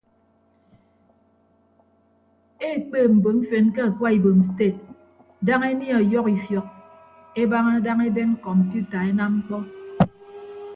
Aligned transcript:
Ekpeep 2.69 3.11
mbon 3.17 3.37
mfen 3.41 3.65
ke 3.75 3.81
akwa 3.89 4.07
ibom 4.17 4.39
sted 4.49 4.75
daña 5.45 5.67
enie 5.73 5.93
ọyọhọ 6.01 6.29
ifiọk 6.37 6.67
ebaña 7.41 7.75
daña 7.85 8.03
eben 8.09 8.31
kọmpiuta 8.45 8.97
enam 9.11 9.33
ñkpọ. 9.39 9.57